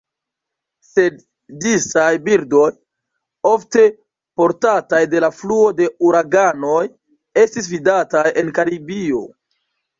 [0.85, 1.19] Sed
[1.65, 2.69] disaj birdoj,
[3.51, 3.85] ofte
[4.43, 6.83] portataj de la fluo de uraganoj,
[7.47, 9.27] estis vidataj en Karibio.